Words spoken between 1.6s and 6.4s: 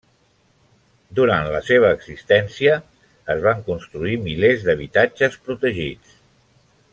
seva existència es van construir milers d'habitatges protegits.